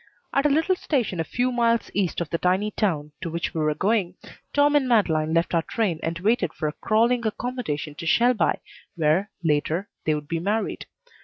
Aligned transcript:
At 0.33 0.47
a 0.47 0.49
little 0.49 0.75
station 0.75 1.19
a 1.19 1.23
few 1.23 1.51
miles 1.51 1.91
east 1.93 2.21
of 2.21 2.31
the 2.31 2.39
tiny 2.39 2.71
town 2.71 3.11
to 3.21 3.29
which 3.29 3.53
we 3.53 3.61
were 3.61 3.75
going, 3.75 4.15
Tom 4.51 4.75
and 4.75 4.89
Madeleine 4.89 5.31
left 5.31 5.53
our 5.53 5.61
train 5.61 5.99
and 6.01 6.17
waited 6.17 6.55
for 6.55 6.67
a 6.67 6.73
crawling 6.73 7.23
accommodation 7.27 7.93
to 7.93 8.07
Shelby, 8.07 8.53
where, 8.95 9.29
later, 9.43 9.89
they 10.05 10.15
would 10.15 10.27
be 10.27 10.39
married. 10.39 10.87